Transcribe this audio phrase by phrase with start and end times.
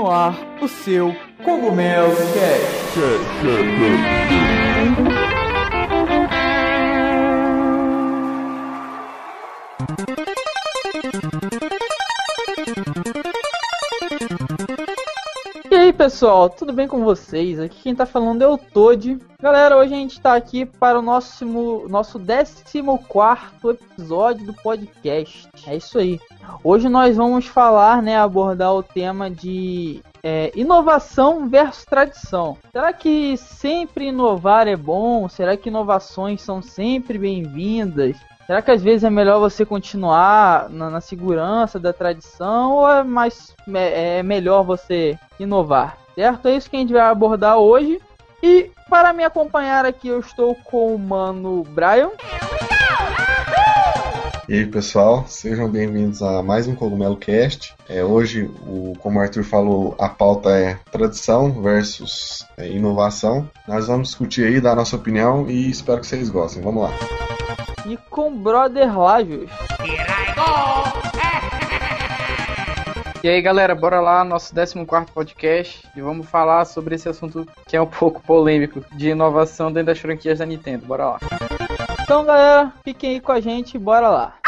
[0.00, 4.39] no ar o seu Cogumelo Cast.
[16.00, 17.60] Pessoal, tudo bem com vocês?
[17.60, 19.18] Aqui quem tá falando é o Toad.
[19.38, 21.44] Galera, hoje a gente tá aqui para o nosso,
[21.90, 22.64] nosso 14
[23.68, 25.46] episódio do podcast.
[25.66, 26.18] É isso aí.
[26.64, 32.56] Hoje nós vamos falar, né, abordar o tema de é, inovação versus tradição.
[32.72, 35.28] Será que sempre inovar é bom?
[35.28, 38.16] Será que inovações são sempre bem-vindas?
[38.50, 43.04] Será que às vezes é melhor você continuar na, na segurança da tradição ou é
[43.04, 45.96] mais é, é melhor você inovar?
[46.16, 46.48] Certo?
[46.48, 48.00] É isso que a gente vai abordar hoje.
[48.42, 52.10] E para me acompanhar aqui eu estou com o mano Brian.
[54.50, 57.72] E aí pessoal, sejam bem-vindos a mais um Cogumelo Cast.
[57.88, 63.48] É, hoje, o, como o Arthur falou, a pauta é tradição versus é, inovação.
[63.68, 66.60] Nós vamos discutir aí, dar a nossa opinião e espero que vocês gostem.
[66.64, 66.90] Vamos lá.
[67.86, 69.48] E com Brother Lajos.
[73.22, 77.76] E aí galera, bora lá, nosso 14 podcast e vamos falar sobre esse assunto que
[77.76, 80.86] é um pouco polêmico de inovação dentro das franquias da Nintendo.
[80.86, 81.18] Bora lá.
[82.02, 84.39] Então galera, fiquem aí com a gente, bora lá.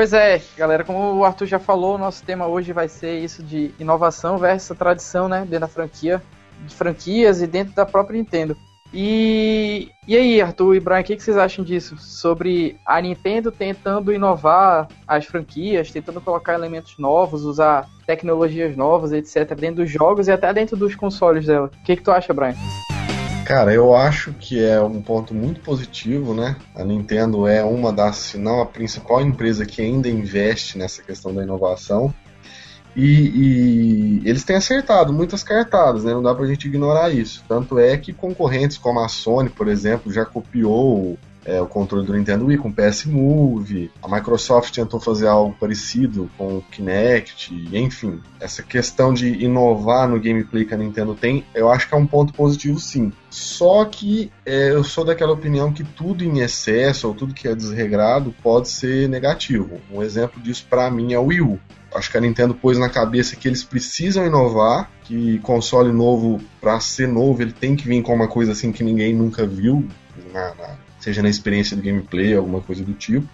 [0.00, 3.70] Pois é, galera, como o Arthur já falou, nosso tema hoje vai ser isso de
[3.78, 6.22] inovação versus tradição, né, dentro da franquia,
[6.66, 8.56] de franquias e dentro da própria Nintendo.
[8.94, 11.98] E, e aí, Arthur e Brian, o que, que vocês acham disso?
[11.98, 19.54] Sobre a Nintendo tentando inovar as franquias, tentando colocar elementos novos, usar tecnologias novas, etc.,
[19.54, 21.66] dentro dos jogos e até dentro dos consoles dela.
[21.66, 22.56] O que, que tu acha, Brian?
[23.50, 26.54] Cara, eu acho que é um ponto muito positivo, né?
[26.72, 31.34] A Nintendo é uma das, se não a principal empresa que ainda investe nessa questão
[31.34, 32.14] da inovação.
[32.94, 36.12] E, e, eles têm acertado muitas cartadas, né?
[36.12, 37.42] Não dá pra gente ignorar isso.
[37.48, 42.12] Tanto é que concorrentes como a Sony, por exemplo, já copiou é, o controle do
[42.12, 43.90] Nintendo Wii com o PS Move.
[44.02, 48.20] A Microsoft tentou fazer algo parecido com o Kinect, enfim.
[48.38, 52.06] Essa questão de inovar no gameplay que a Nintendo tem, eu acho que é um
[52.06, 53.12] ponto positivo sim.
[53.30, 57.54] Só que é, eu sou daquela opinião que tudo em excesso ou tudo que é
[57.54, 59.80] desregrado pode ser negativo.
[59.90, 61.60] Um exemplo disso para mim é o Wii U.
[61.94, 66.78] Acho que a Nintendo pôs na cabeça que eles precisam inovar, que console novo, para
[66.78, 69.88] ser novo, ele tem que vir com uma coisa assim que ninguém nunca viu
[70.32, 73.26] na, na seja na experiência do gameplay, alguma coisa do tipo.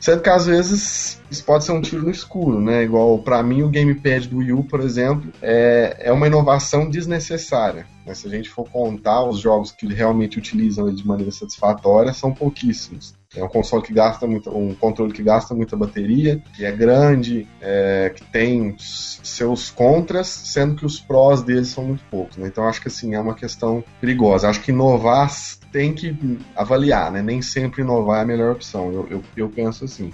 [0.00, 2.84] Sendo que às vezes isso pode ser um tiro no escuro, né?
[2.84, 7.84] Igual para mim o gamepad do Wii U, por exemplo, é, é uma inovação desnecessária.
[8.06, 8.14] Né?
[8.14, 12.32] Se a gente for contar os jogos que realmente utilizam ele de maneira satisfatória, são
[12.32, 13.14] pouquíssimos.
[13.36, 17.46] É um console que gasta muito, um controle que gasta muita bateria, que é grande,
[17.60, 22.38] é, que tem seus contras, sendo que os prós dele são muito poucos.
[22.38, 22.48] Né?
[22.48, 24.48] Então acho que assim é uma questão perigosa.
[24.48, 25.28] Acho que inovar
[25.72, 27.22] tem que avaliar, né?
[27.22, 28.92] Nem sempre inovar é a melhor opção.
[28.92, 30.10] Eu, eu, eu penso assim.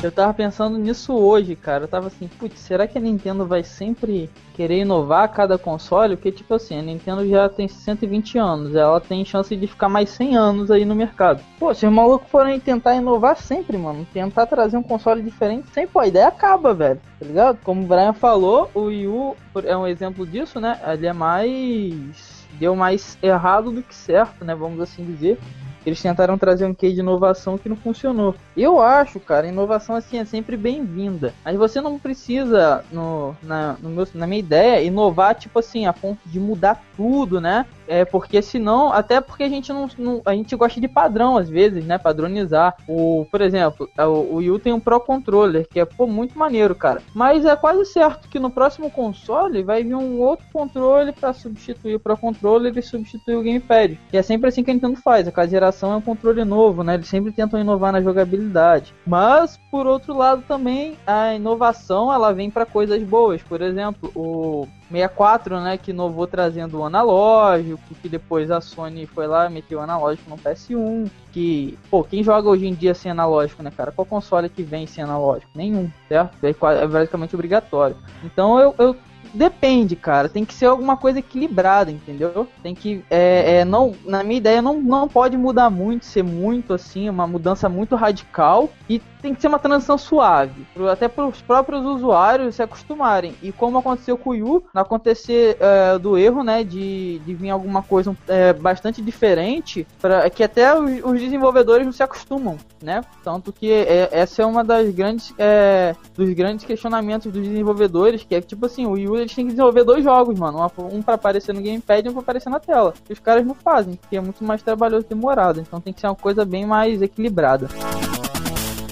[0.00, 1.84] Eu tava pensando nisso hoje, cara.
[1.84, 6.14] Eu tava assim, putz, será que a Nintendo vai sempre querer inovar cada console?
[6.14, 10.10] Porque, tipo assim, a Nintendo já tem 120 anos, ela tem chance de ficar mais
[10.10, 11.42] 100 anos aí no mercado.
[11.58, 15.98] Pô, se os malucos forem tentar inovar sempre, mano, tentar trazer um console diferente, sempre,
[15.98, 17.58] a ideia acaba, velho, tá ligado?
[17.64, 20.80] Como o Brian falou, o Wii U é um exemplo disso, né?
[20.86, 22.37] Ele é mais.
[22.58, 24.54] Deu mais errado do que certo, né?
[24.54, 25.38] Vamos assim dizer.
[25.86, 28.34] Eles tentaram trazer um quê de inovação que não funcionou.
[28.56, 31.32] Eu acho, cara, inovação assim é sempre bem-vinda.
[31.44, 35.92] Mas você não precisa, no, na, no meu, na minha ideia, inovar, tipo assim, a
[35.92, 37.64] ponto de mudar tudo, né?
[37.88, 41.48] É porque senão, até porque a gente não, não, a gente gosta de padrão às
[41.48, 41.96] vezes, né?
[41.98, 42.76] Padronizar.
[42.86, 46.06] O, por exemplo, é, o, o Wii U tem um Pro Controller, que é pô,
[46.06, 47.02] muito maneiro, cara.
[47.14, 51.94] Mas é quase certo que no próximo console vai vir um outro controle para substituir
[51.94, 53.98] o Pro Controller e substituir o Gamepad.
[54.12, 55.26] E é sempre assim que a Nintendo faz.
[55.26, 56.94] A cada geração é um controle novo, né?
[56.94, 58.94] Eles sempre tentam inovar na jogabilidade.
[59.06, 63.42] Mas por outro lado também a inovação ela vem para coisas boas.
[63.42, 69.26] Por exemplo, o 64, né, que inovou trazendo o analógico, que depois a Sony foi
[69.26, 73.62] lá meteu o analógico no PS1, que, pô, quem joga hoje em dia sem analógico,
[73.62, 73.92] né, cara?
[73.92, 75.50] Qual console que vem sem analógico?
[75.54, 76.36] Nenhum, certo?
[76.42, 77.96] É, é basicamente obrigatório.
[78.24, 78.96] Então eu, eu
[79.32, 80.28] depende, cara.
[80.28, 82.46] Tem que ser alguma coisa equilibrada, entendeu?
[82.62, 83.04] Tem que.
[83.10, 87.26] É, é, não, na minha ideia, não, não pode mudar muito, ser muito assim, uma
[87.26, 88.70] mudança muito radical.
[88.88, 93.34] E tem que ser uma transição suave, até para os próprios usuários se acostumarem.
[93.42, 97.50] E como aconteceu com o Yu, não acontecer é, do erro, né, de, de vir
[97.50, 103.02] alguma coisa é, bastante diferente, para que até os, os, desenvolvedores não se acostumam, né?
[103.24, 108.34] Tanto que é, essa é uma das grandes é, dos grandes questionamentos dos desenvolvedores, que
[108.34, 110.58] é tipo assim, o Yu eles têm que desenvolver dois jogos, mano,
[110.92, 112.94] um para aparecer no gamepad e um para aparecer na tela.
[113.08, 115.60] E os caras não fazem, porque é muito mais trabalhoso e demorado.
[115.60, 117.68] Então tem que ser uma coisa bem mais equilibrada.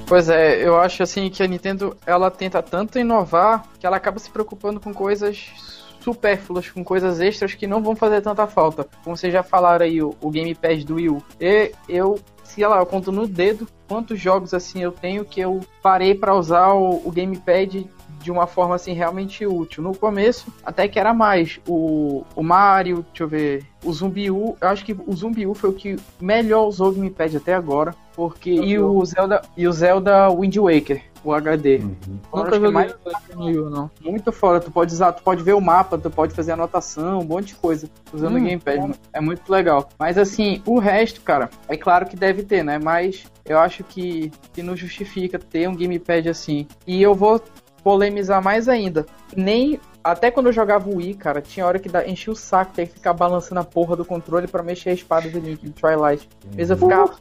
[0.06, 4.20] Pois é, eu acho assim que a Nintendo ela tenta tanto inovar que ela acaba
[4.20, 5.50] se preocupando com coisas
[6.00, 8.87] supérfluas, com coisas extras que não vão fazer tanta falta.
[9.02, 11.23] Como vocês já falaram aí, o, o Gamepad do Wii U.
[11.40, 15.61] E eu, sei lá, eu conto no dedo quantos jogos assim eu tenho que eu
[15.82, 17.88] parei para usar o, o Gamepad
[18.26, 19.84] de uma forma assim realmente útil.
[19.84, 21.61] No começo, até que era mais.
[21.67, 25.55] O, o Mario, deixa eu ver, o Zumbi U, eu acho que o Zumbi U
[25.55, 27.94] foi o que melhor usou o Gamepad até agora.
[28.17, 31.76] Porque, e o Zelda e o Zelda Wind Waker, o HD.
[31.76, 32.19] Uhum.
[32.34, 32.94] Nunca joguei mais
[33.34, 33.90] no não.
[34.00, 37.25] Muito fora, tu pode usar, tu pode ver o mapa, tu pode fazer anotação, um
[37.25, 38.94] monte de coisa usando hum, o Gamepad.
[39.12, 39.88] É muito legal.
[39.99, 42.81] Mas assim, o resto, cara, é claro que deve ter, né?
[42.82, 46.67] Mas eu acho que, que não justifica ter um Gamepad assim.
[46.87, 47.40] E eu vou
[47.87, 49.06] polemizar mais ainda.
[49.37, 52.87] Nem até quando eu jogava o Wii, cara, tinha hora que enchia o saco ter
[52.87, 56.29] que ficar balançando a porra do controle para mexer a espada do Link no Twilight.
[56.56, 57.12] Mas eu ficava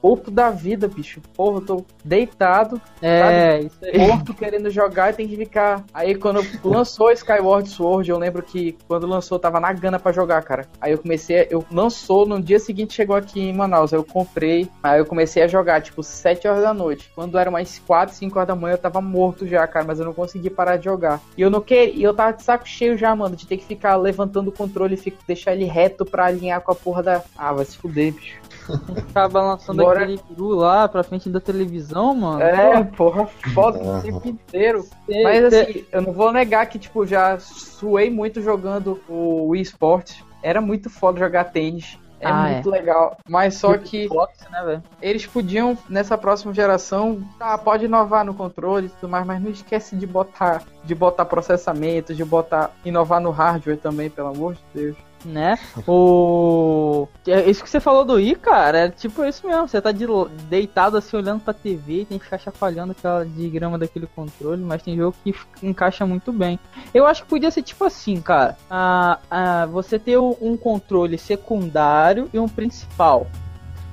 [0.00, 1.20] pouco da vida, bicho.
[1.34, 3.98] Porra, eu tô deitado, é, isso aí.
[3.98, 5.84] morto querendo jogar e tem que ficar.
[5.92, 10.12] Aí quando lançou Skyward Sword, eu lembro que quando lançou eu tava na gana para
[10.12, 10.66] jogar, cara.
[10.80, 14.68] Aí eu comecei, eu lançou, no dia seguinte chegou aqui em Manaus, aí eu comprei,
[14.82, 17.10] aí eu comecei a jogar, tipo, 7 horas da noite.
[17.14, 20.06] Quando era mais 4, 5 horas da manhã eu tava morto já, cara, mas eu
[20.06, 21.20] não consegui parar de jogar.
[21.36, 23.64] E eu não queria e eu tava de saco cheio já, mano, de ter que
[23.64, 27.24] ficar levantando o controle e deixar ele reto pra alinhar com a porra da.
[27.36, 28.40] Ah, vai se fuder, bicho.
[29.08, 30.02] Ficar balançando Bora.
[30.02, 32.40] aquele peru lá pra frente da televisão, mano.
[32.40, 34.86] É, porra, foda o tempo inteiro.
[35.08, 40.22] Mas assim, eu não vou negar que, tipo, já suei muito jogando o Wii Sports.
[40.40, 41.98] Era muito foda jogar tênis.
[42.20, 42.78] É ah, muito é.
[42.78, 43.16] legal.
[43.28, 44.08] Mas só que
[44.50, 49.40] né, eles podiam, nessa próxima geração, tá, pode inovar no controle e tudo mais, mas
[49.40, 54.54] não esquece de botar, de botar processamento, de botar, inovar no hardware também, pelo amor
[54.54, 55.58] de Deus né?
[55.86, 57.08] O.
[57.26, 59.68] É isso que você falou do I, cara, é tipo isso mesmo.
[59.68, 60.06] Você tá de...
[60.48, 64.96] deitado assim olhando pra TV, tem que ficar chacoalhando aquela diagrama daquele controle, mas tem
[64.96, 66.58] jogo que encaixa muito bem.
[66.92, 68.56] Eu acho que podia ser tipo assim, cara.
[68.70, 73.26] Ah, ah, você ter um controle secundário e um principal.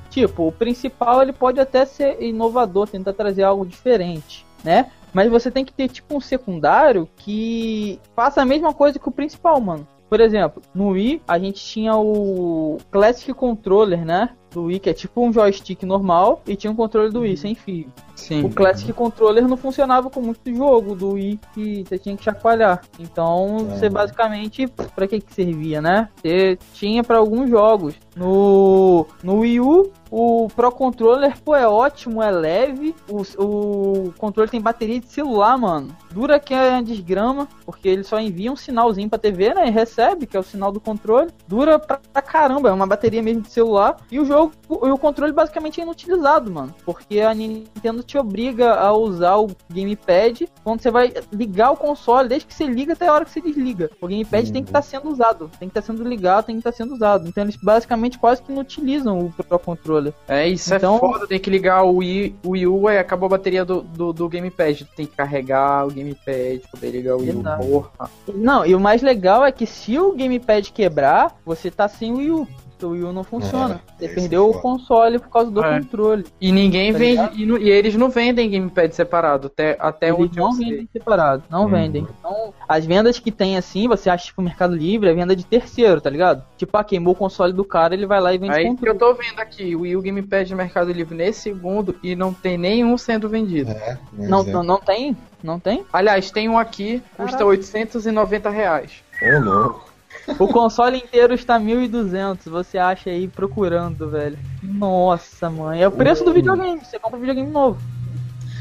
[0.09, 4.89] Tipo, o principal ele pode até ser inovador, tentar trazer algo diferente, né?
[5.13, 9.11] Mas você tem que ter tipo um secundário que faça a mesma coisa que o
[9.11, 9.87] principal, mano.
[10.09, 14.29] Por exemplo, no Wii a gente tinha o Classic Controller, né?
[14.51, 17.55] Do Wii, que é tipo um joystick normal, e tinha um controle do Wii sem
[17.55, 17.91] fio.
[18.15, 18.45] Sim.
[18.45, 22.81] O Classic Controller não funcionava com muito jogo do Wii que você tinha que chacoalhar.
[22.99, 23.63] Então, é.
[23.75, 26.09] você basicamente, para que que servia, né?
[26.15, 27.95] Você tinha para alguns jogos.
[28.15, 32.95] No, no Wii U, o Pro Controller, pô, é ótimo, é leve.
[33.09, 35.95] O, o controle tem bateria de celular, mano.
[36.11, 39.67] Dura que é desgrama, porque ele só envia um sinalzinho pra TV, né?
[39.67, 41.31] E recebe, que é o sinal do controle.
[41.45, 43.97] Dura pra, pra caramba, é uma bateria mesmo de celular.
[44.09, 46.73] E o jogo, o, o controle basicamente é inutilizado, mano.
[46.85, 52.29] Porque a Nintendo te obriga a usar o gamepad quando você vai ligar o console,
[52.29, 53.89] desde que você liga até a hora que você desliga.
[53.99, 54.53] O gamepad uhum.
[54.53, 56.71] tem que estar tá sendo usado, tem que estar tá sendo ligado, tem que estar
[56.71, 57.27] tá sendo usado.
[57.27, 60.13] Então eles basicamente quase que não utilizam o Pro Controller.
[60.27, 62.97] É, isso é então, é foda, tem que ligar o Wii, o Wii U e
[62.97, 64.85] acabou a bateria do, do, do, gamepad.
[64.95, 68.09] Tem que carregar o gamepad, poder ligar o Wii U, porra.
[68.33, 72.17] Não, e o mais legal é que se o gamepad quebrar, você tá sem o
[72.17, 72.47] Wii U
[72.85, 73.81] o Wii U não funciona.
[73.99, 75.79] É, Você perdeu o console por causa do é.
[75.79, 76.25] controle.
[76.39, 77.43] E ninguém tá vende.
[77.43, 79.47] E, e, eles não vendem gamepad separado.
[79.47, 81.43] Até, até eles onde não vendem separado.
[81.49, 81.69] Não uhum.
[81.69, 82.07] vendem.
[82.19, 85.99] Então, as vendas que tem assim, você acha tipo Mercado Livre, é venda de terceiro,
[86.01, 86.43] tá ligado?
[86.57, 88.91] Tipo, ah, queimou o console do cara, ele vai lá e vende Aí controle.
[88.91, 92.33] eu tô vendo aqui o Wii U Gamepad de Mercado Livre nesse segundo e não
[92.33, 93.71] tem nenhum sendo vendido.
[93.71, 95.15] É, não, não, não tem?
[95.43, 95.85] Não tem?
[95.93, 97.45] Aliás, tem um aqui, custa Caraca.
[97.45, 99.03] 890 reais.
[99.21, 99.94] Ô, louco.
[100.39, 104.37] O console inteiro está 1.200, você acha aí procurando, velho.
[104.61, 105.81] Nossa, mãe.
[105.81, 107.79] É o preço do videogame, você compra um videogame novo.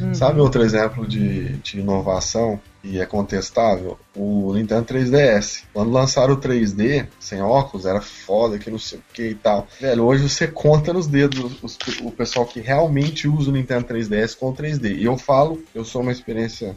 [0.01, 0.13] Hum.
[0.13, 3.99] Sabe outro exemplo de, de inovação e é contestável?
[4.15, 5.63] O Nintendo 3DS.
[5.73, 9.69] Quando lançaram o 3D sem óculos, era foda, que não sei o que e tal.
[9.81, 14.37] Velho, hoje você conta nos dedos os, o pessoal que realmente usa o Nintendo 3DS
[14.37, 14.97] com o 3D.
[14.97, 16.75] E eu falo, eu sou uma experiência.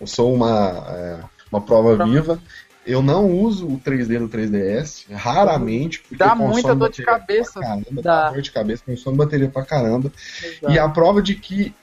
[0.00, 0.84] Eu sou uma.
[0.88, 1.20] É,
[1.52, 2.40] uma prova viva.
[2.86, 7.60] Eu não uso o 3D no 3DS, raramente, porque dá muita dor de cabeça.
[7.60, 8.24] Caramba, dá.
[8.24, 10.12] dá dor de cabeça, consome bateria pra caramba.
[10.42, 10.72] Exato.
[10.72, 11.74] E a prova de que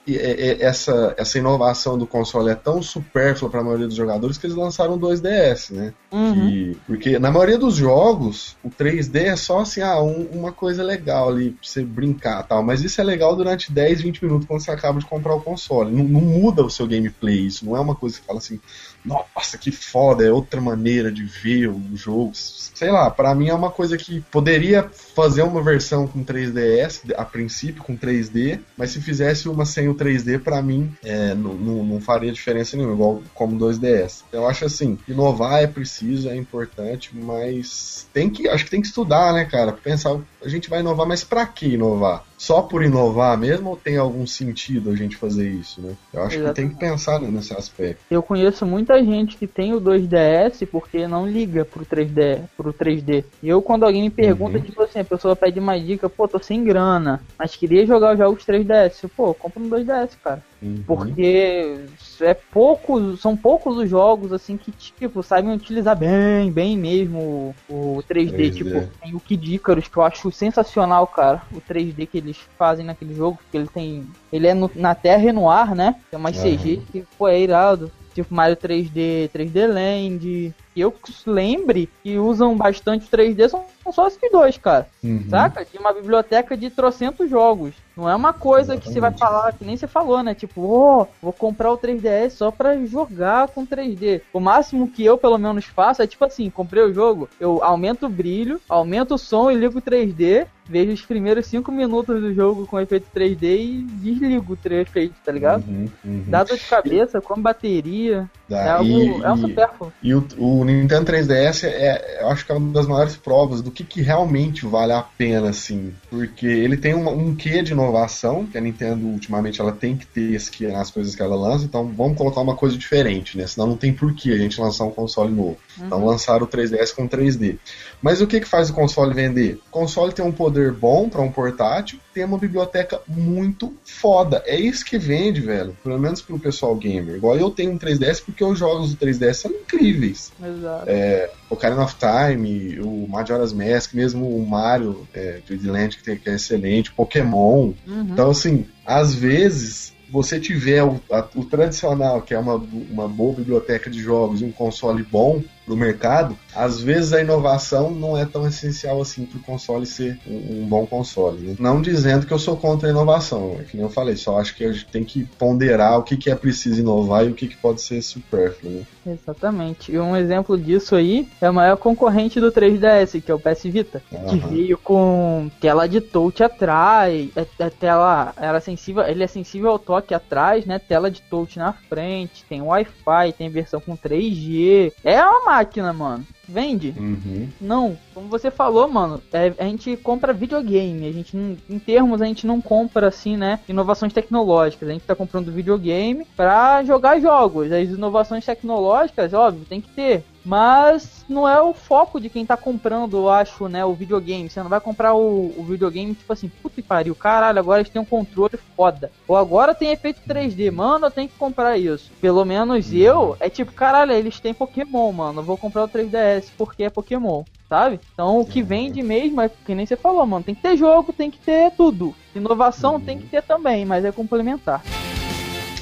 [0.60, 4.56] essa, essa inovação do console é tão supérflua para a maioria dos jogadores que eles
[4.56, 5.94] lançaram o 2DS, né?
[6.12, 6.34] Uhum.
[6.34, 10.84] Que, porque na maioria dos jogos, o 3D é só assim, ah, um, uma coisa
[10.84, 12.62] legal ali pra você brincar tal.
[12.64, 15.92] Mas isso é legal durante 10, 20 minutos quando você acaba de comprar o console.
[15.92, 18.60] Não, não muda o seu gameplay, isso não é uma coisa que fala assim,
[19.04, 22.32] nossa, que foda, é outra maneira de ver o jogo.
[22.34, 27.26] Sei lá, para mim é uma coisa que poderia fazer uma versão com 3DS, a
[27.26, 31.84] princípio com 3D, mas se fizesse uma sem o 3D, para mim é, não, não,
[31.84, 34.24] não, faria diferença nenhuma, igual como 2DS.
[34.32, 38.88] Eu acho assim, inovar é preciso, é importante, mas tem que, acho que tem que
[38.88, 39.72] estudar, né, cara?
[39.74, 42.24] Pensar, a gente vai inovar, mas para que inovar?
[42.42, 45.96] Só por inovar mesmo ou tem algum sentido a gente fazer isso, né?
[46.12, 46.56] Eu acho Exatamente.
[46.56, 48.02] que tem que pensar nesse aspecto.
[48.10, 53.24] Eu conheço muita gente que tem o 2DS porque não liga pro 3D, pro 3D.
[53.44, 54.64] E eu quando alguém me pergunta, uhum.
[54.64, 58.18] tipo assim, a pessoa pede uma dica, pô, tô sem grana, mas queria jogar os
[58.18, 59.08] jogos 3DS.
[59.16, 60.44] Pô, compra um 2DS, cara.
[60.62, 60.84] Uhum.
[60.86, 61.86] Porque
[62.22, 68.04] é poucos, são poucos os jogos assim que tipo sabem utilizar bem, bem mesmo o
[68.08, 68.54] 3D, 3D.
[68.54, 71.42] tipo, tem o Kid Icarus que eu acho sensacional, cara.
[71.52, 75.30] O 3D que eles fazem naquele jogo, porque ele tem, ele é no, na Terra
[75.30, 75.96] e no ar, né?
[76.12, 76.44] Tem umas uhum.
[76.44, 77.92] CG que pô, é irado.
[78.14, 80.94] Tipo Mario 3D, 3D Land, que eu
[81.26, 84.88] lembre que usam bastante 3D são só esses dois, cara.
[85.04, 85.26] Uhum.
[85.30, 85.66] Saca?
[85.66, 87.74] De uma biblioteca de trocentos jogos.
[87.96, 88.84] Não é uma coisa Exatamente.
[88.84, 90.34] que você vai falar, que nem você falou, né?
[90.34, 94.22] Tipo, oh, vou comprar o 3DS só pra jogar com 3D.
[94.32, 98.06] O máximo que eu, pelo menos, faço é tipo assim: comprei o jogo, eu aumento
[98.06, 102.34] o brilho, aumento o som e ligo o 3D vejo os primeiros 5 minutos do
[102.34, 105.68] jogo com efeito 3D e desligo o efeito, tá ligado?
[105.68, 106.24] Uhum, uhum.
[106.28, 108.30] Dá dor de cabeça, com bateria.
[108.48, 108.58] Dá.
[108.60, 109.94] É, algo, e, é um supérfluo.
[110.02, 113.70] E o, o, Nintendo 3DS é, eu acho que é uma das maiores provas do
[113.70, 115.94] que, que realmente vale a pena, assim.
[116.10, 120.08] Porque ele tem um, um quê de inovação, que a Nintendo ultimamente ela tem que
[120.08, 123.46] ter esse quê nas coisas que ela lança, então vamos colocar uma coisa diferente, né?
[123.46, 125.58] Senão não tem porquê a gente lançar um console novo.
[125.76, 125.88] Então, uhum.
[125.88, 127.58] Então lançaram o 3DS com 3D.
[128.02, 129.60] Mas o que, que faz o console vender?
[129.68, 134.44] O console tem um poder bom para um portátil, tem uma biblioteca muito foda.
[134.46, 135.76] É isso que vende, velho.
[135.84, 137.16] Pelo menos pro pessoal gamer.
[137.16, 140.32] Igual eu tenho um 3DS porque os jogos do 3DS são incríveis.
[140.44, 140.86] Exato.
[140.88, 146.30] É, Ocarina of Time, o Majora's Mask, mesmo o Mario é, 3D Land, que, que
[146.30, 147.74] é excelente, Pokémon.
[147.88, 148.08] Uhum.
[148.12, 153.34] Então, assim, às vezes você tiver o, a, o, tradicional, que é uma, uma boa
[153.34, 158.26] biblioteca de jogos e um console bom, no mercado, às vezes a inovação não é
[158.26, 161.40] tão essencial assim para o console ser um, um bom console.
[161.40, 161.56] Né?
[161.60, 164.56] Não dizendo que eu sou contra a inovação, é que nem eu falei, só acho
[164.56, 167.48] que a gente tem que ponderar o que, que é preciso inovar e o que,
[167.48, 168.72] que pode ser supérfluo.
[168.72, 168.86] Né?
[169.06, 169.92] Exatamente.
[169.92, 173.64] E um exemplo disso aí é o maior concorrente do 3DS, que é o PS
[173.64, 174.26] Vita, uhum.
[174.28, 179.72] que veio com tela de touch atrás, é, é tela era sensível, ele é sensível
[179.72, 180.80] ao toque atrás, né?
[180.80, 184.94] Tela de touch na frente, tem Wi-Fi, tem versão com 3G.
[185.04, 186.26] É uma máquina, mano.
[186.48, 186.94] Vende?
[186.98, 187.50] Uhum.
[187.60, 187.98] Não.
[188.14, 191.08] Como você falou, mano, é, a gente compra videogame.
[191.08, 194.90] A gente, em termos, a gente não compra, assim, né, inovações tecnológicas.
[194.90, 197.72] A gente tá comprando videogame pra jogar jogos.
[197.72, 202.58] As inovações tecnológicas, óbvio, tem que ter mas não é o foco de quem tá
[202.58, 204.50] comprando, eu acho, né, o videogame.
[204.50, 207.92] Você não vai comprar o, o videogame, tipo assim, puta que pariu, caralho, agora eles
[207.92, 209.12] têm um controle foda.
[209.28, 212.12] Ou agora tem efeito 3D, mano, eu tenho que comprar isso.
[212.20, 216.46] Pelo menos eu, é tipo, caralho, eles têm Pokémon, mano, eu vou comprar o 3DS
[216.58, 218.00] porque é Pokémon, sabe?
[218.14, 221.14] Então o que vende mesmo é que nem você falou, mano, tem que ter jogo,
[221.14, 222.16] tem que ter tudo.
[222.36, 224.82] Inovação tem que ter também, mas é complementar.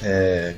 [0.03, 0.55] É,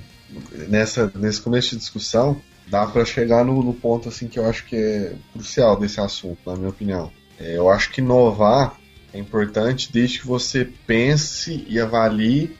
[0.68, 4.66] nessa, nesse começo de discussão, dá para chegar no, no, ponto assim que eu acho
[4.66, 7.12] que é crucial desse assunto, na minha opinião.
[7.38, 8.78] É, eu acho que inovar
[9.14, 12.56] é importante desde que você pense e avalie,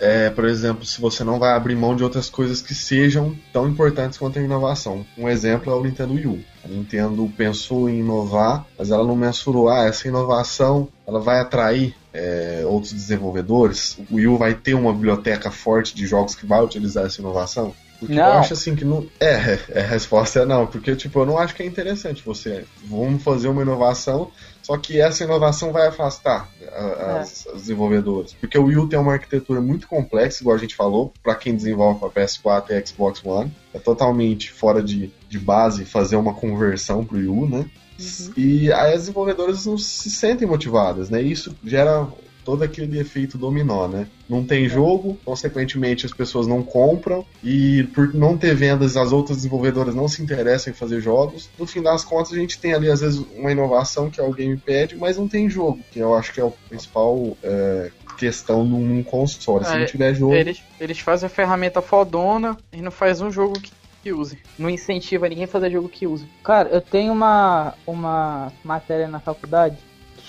[0.00, 3.68] é, por exemplo, se você não vai abrir mão de outras coisas que sejam tão
[3.68, 5.04] importantes quanto a inovação.
[5.18, 6.40] Um exemplo é o Nintendo Wii U.
[6.64, 11.94] A Nintendo pensou em inovar, mas ela não mensurou, ah, essa inovação ela vai atrair
[12.12, 13.98] é, outros desenvolvedores.
[14.10, 17.74] O Wii U vai ter uma biblioteca forte de jogos que vai utilizar essa inovação.
[17.98, 18.24] Porque não.
[18.24, 19.06] eu acho assim que não.
[19.20, 20.66] É, é, a resposta é não.
[20.66, 22.64] Porque, tipo, eu não acho que é interessante você.
[22.84, 24.30] Vamos fazer uma inovação,
[24.62, 27.52] só que essa inovação vai afastar a, as, é.
[27.52, 28.34] os desenvolvedores.
[28.34, 31.54] Porque o Wii U tem uma arquitetura muito complexa, igual a gente falou, para quem
[31.54, 33.52] desenvolve para PS4 e Xbox One.
[33.72, 37.66] É totalmente fora de, de base fazer uma conversão pro Wii U, né?
[37.98, 38.32] Uhum.
[38.36, 41.22] E aí as desenvolvedoras não se sentem motivadas, né?
[41.22, 42.06] Isso gera
[42.46, 44.06] todo aquele efeito dominó, né?
[44.28, 49.38] Não tem jogo, consequentemente as pessoas não compram e por não ter vendas as outras
[49.38, 51.50] desenvolvedoras não se interessam em fazer jogos.
[51.58, 54.30] No fim das contas a gente tem ali às vezes uma inovação que é o
[54.30, 59.02] gamepad, mas não tem jogo, que eu acho que é o principal é, questão num
[59.02, 59.64] console.
[59.64, 63.30] Se É, não tiver jogo, Eles, eles fazem a ferramenta fodona e não faz um
[63.30, 63.72] jogo que,
[64.04, 64.38] que use.
[64.56, 66.28] Não incentiva ninguém a fazer jogo que use.
[66.44, 69.76] Cara, eu tenho uma, uma matéria na faculdade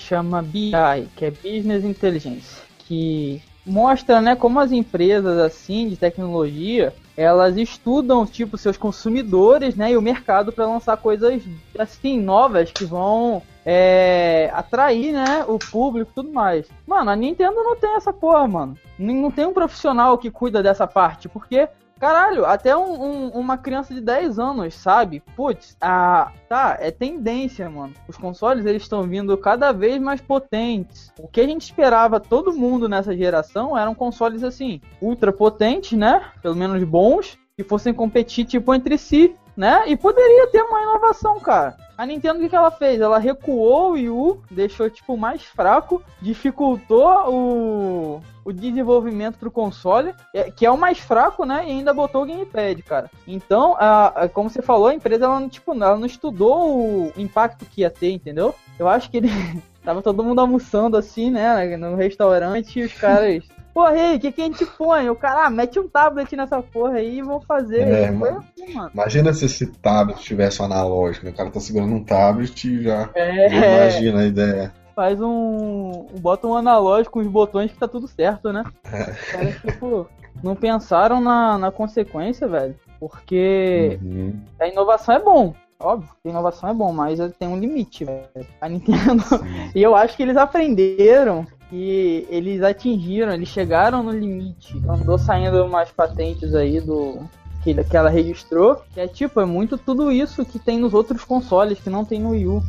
[0.07, 0.71] chama BI,
[1.15, 8.25] que é Business Intelligence, que mostra, né, como as empresas assim de tecnologia, elas estudam
[8.25, 11.41] tipo seus consumidores, né, e o mercado para lançar coisas
[11.77, 16.67] assim novas que vão é, atrair, né, o público tudo mais.
[16.87, 18.77] Mano, a Nintendo não tem essa porra, mano.
[18.97, 21.67] Não tem um profissional que cuida dessa parte, porque
[21.99, 25.23] Caralho, até um- um- uma criança de 10 anos, sabe?
[25.35, 27.93] Putz, ah, tá, é tendência, mano.
[28.07, 31.11] Os consoles, eles estão vindo cada vez mais potentes.
[31.19, 36.21] O que a gente esperava, todo mundo nessa geração, eram consoles, assim, ultra potentes, né?
[36.41, 39.83] Pelo menos bons, que fossem competir, tipo, entre si, né?
[39.87, 41.75] E poderia ter uma inovação, cara.
[41.97, 43.01] A Nintendo, o que, que ela fez?
[43.01, 50.13] Ela recuou o Wii U, deixou, tipo, mais fraco, dificultou o, o desenvolvimento pro console,
[50.33, 51.63] é- que é o mais fraco, né?
[51.67, 53.09] E ainda botou o gamepad, cara.
[53.27, 57.13] Então, a, a- como você falou, a empresa, ela, não, tipo, ela não estudou o
[57.17, 58.53] impacto que ia ter, entendeu?
[58.77, 59.29] Eu acho que ele...
[59.83, 61.77] Tava todo mundo almoçando assim, né?
[61.77, 63.41] No restaurante e os caras...
[63.77, 65.07] Porra, aí, o que, que a gente põe?
[65.07, 67.81] O cara, ah, mete um tablet nessa porra aí e vão fazer.
[67.87, 68.39] É, mano.
[68.39, 68.89] assim, mano.
[68.91, 71.31] imagina se esse tablet tivesse um analógico, né?
[71.31, 73.47] O cara tá segurando um tablet e já, É,
[73.85, 74.73] imagina a ideia.
[74.95, 76.07] faz um.
[76.19, 78.63] Bota um analógico com os botões que tá tudo certo, né?
[78.83, 80.07] Os caras, tipo,
[80.43, 82.73] não pensaram na, na consequência, velho.
[82.99, 84.39] Porque Uhum.
[84.59, 85.53] a inovação é bom.
[85.79, 88.27] Óbvio que a inovação é bom, mas tem um limite, velho.
[88.59, 89.23] A Nintendo.
[89.75, 94.81] E eu acho que eles aprenderam que eles atingiram, eles chegaram no limite.
[94.87, 97.19] Andou saindo umas patentes aí do.
[97.63, 98.81] Que, que ela registrou.
[98.93, 102.19] Que é tipo, é muito tudo isso que tem nos outros consoles, que não tem
[102.19, 102.53] no Wii U.
[102.53, 102.63] Uhum.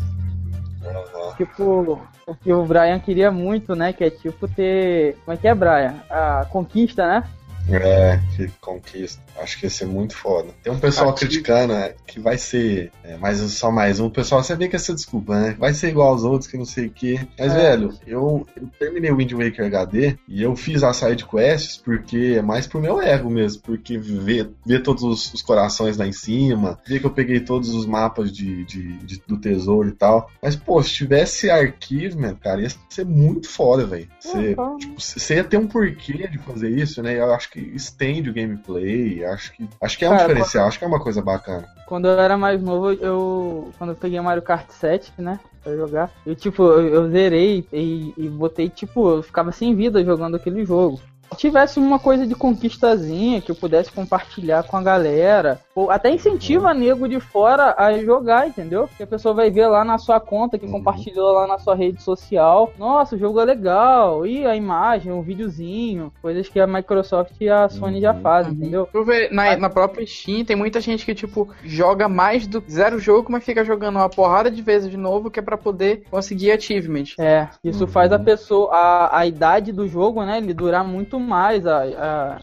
[1.37, 3.93] Tipo, o que o Brian queria muito, né?
[3.93, 5.17] Que é tipo ter.
[5.25, 5.95] Como é que é, Brian?
[6.11, 7.25] A conquista, né?
[7.71, 9.23] É, que conquista.
[9.41, 10.49] Acho que ia ser muito foda.
[10.63, 14.07] Tem um pessoal Aqui- criticando né, que vai ser é, mais só mais um.
[14.07, 15.57] O pessoal sabia que essa desculpa, né?
[15.59, 17.21] Vai ser igual aos outros, que não sei o quê.
[17.39, 17.57] Mas, É.
[17.57, 22.37] velho, eu, eu terminei o Wind Waker HD e eu fiz a side quests porque
[22.39, 23.63] é mais pro meu ego mesmo.
[23.63, 27.69] Porque ver, ver todos os, os corações lá em cima, ver que eu peguei todos
[27.75, 30.31] os mapas de, de- de- do tesouro e tal.
[30.43, 34.09] Mas, pô, se tivesse arquivo, cara, ia ser muito foda, velho.
[34.21, 34.77] Você tá.
[34.79, 37.19] tipo, você ia ter um porquê de fazer isso, né?
[37.19, 40.79] Eu acho que estende o gameplay, acho que acho que é um Cara, diferencial, acho
[40.79, 41.69] que é uma coisa bacana.
[41.87, 43.73] Quando eu era mais novo, eu.
[43.79, 45.41] Quando eu peguei Mario Kart 7, né?
[45.63, 50.05] Pra jogar, eu tipo, eu, eu zerei e, e botei, tipo, eu ficava sem vida
[50.05, 51.01] jogando aquele jogo.
[51.33, 56.11] Se tivesse uma coisa de conquistazinha que eu pudesse compartilhar com a galera, ou até
[56.11, 58.89] incentiva nego de fora a jogar, entendeu?
[58.97, 60.73] Que a pessoa vai ver lá na sua conta que Uhum.
[60.73, 62.73] compartilhou lá na sua rede social.
[62.77, 64.27] Nossa, o jogo é legal.
[64.27, 68.21] E a imagem, um videozinho, coisas que a Microsoft e a Sony já Uhum.
[68.23, 68.89] fazem, entendeu?
[68.93, 72.99] Tu vê, na, na própria Steam tem muita gente que, tipo, joga mais do zero
[72.99, 76.51] jogo, mas fica jogando uma porrada de vezes de novo, que é pra poder conseguir
[76.53, 77.05] achievement.
[77.21, 77.89] É, isso Uhum.
[77.89, 81.67] faz a pessoa, a, a idade do jogo, né, ele durar muito mais.
[81.67, 82.39] A, a-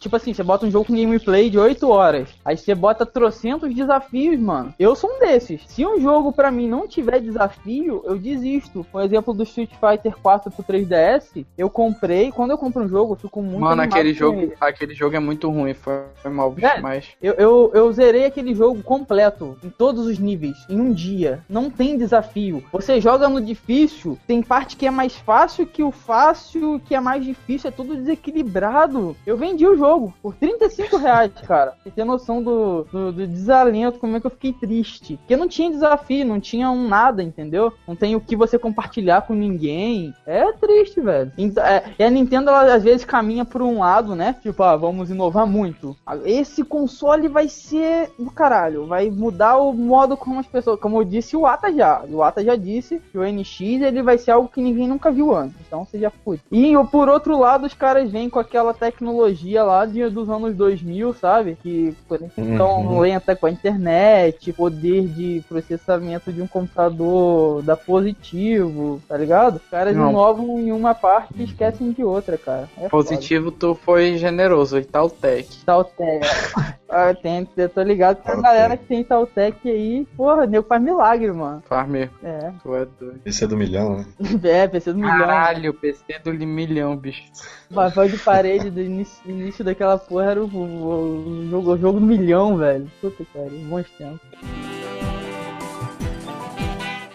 [0.00, 3.74] tipo assim, você bota um jogo com gameplay de 8 horas, aí você bota trocentos
[3.74, 4.74] desafios, mano.
[4.78, 5.62] Eu sou um desses.
[5.66, 8.84] Se um jogo pra mim não tiver desafio, eu desisto.
[8.90, 12.30] Por exemplo, do Street Fighter 4 pro 3DS, eu comprei.
[12.32, 14.54] Quando eu compro um jogo, eu fico muito Mano, aquele jogo, ele.
[14.60, 16.80] aquele jogo é muito ruim, foi, foi mal, bicho, É.
[16.80, 17.06] mas...
[17.22, 21.40] Eu, eu, eu zerei aquele jogo completo, em todos os níveis, em um dia.
[21.48, 22.62] Não tem desafio.
[22.72, 27.00] Você joga no difícil, tem parte que é mais fácil que o fácil, que é
[27.00, 29.16] mais difícil, é tudo desequilibrado.
[29.26, 31.74] Eu vendi o jogo por 35 reais, cara.
[31.82, 35.16] Você tem noção do, do, do desalento, como é que eu fiquei triste.
[35.16, 37.72] Porque não tinha desafio, não tinha um nada, entendeu?
[37.86, 40.14] Não tem o que você compartilhar com ninguém.
[40.26, 41.32] É triste, velho.
[41.36, 44.36] Então, é, e a Nintendo, ela às vezes caminha por um lado, né?
[44.42, 45.96] Tipo, ah, vamos inovar muito.
[46.24, 48.86] Esse console vai ser do caralho.
[48.86, 50.78] Vai mudar o modo como as pessoas.
[50.78, 52.02] Como eu disse, o Ata já.
[52.08, 55.34] O Ata já disse que o NX ele vai ser algo que ninguém nunca viu
[55.34, 55.56] antes.
[55.66, 56.38] Então você já foi.
[56.50, 61.14] E por outro lado, os caras vêm com aquela tecnologia lá de, dos anos 2000,
[61.14, 61.56] sabe?
[61.62, 63.00] Que conexão Uhum.
[63.00, 69.56] lenta com a internet, poder de processamento de um computador da positivo, tá ligado?
[69.56, 70.10] Os caras Não.
[70.10, 72.68] inovam em uma parte e esquecem de outra, cara.
[72.76, 72.90] É foda.
[72.90, 75.48] Positivo, tu foi generoso, e tal tech.
[76.96, 80.80] Ah, tem, eu tô ligado com a galera que tem Taltec aí, porra, nego faz
[80.80, 81.60] milagre, mano.
[81.66, 82.14] Faz mesmo.
[82.22, 82.52] É.
[82.62, 83.20] Tu é doido.
[83.26, 84.06] Esse é do milhão, né?
[84.44, 85.18] É, PC do milhão.
[85.18, 87.24] Caralho, o PC do milhão, bicho.
[87.68, 91.78] O papel de parede do início, início daquela porra era o, o, o jogo, o
[91.78, 92.88] jogo do milhão, velho.
[93.00, 94.20] Puta que pariu, bons tempos.